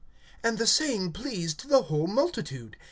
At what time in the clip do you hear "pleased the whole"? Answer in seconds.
1.13-2.07